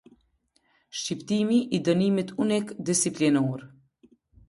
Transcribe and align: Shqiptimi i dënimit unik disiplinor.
Shqiptimi 0.99 1.59
i 1.79 1.81
dënimit 1.91 2.35
unik 2.47 2.75
disiplinor. 2.91 3.67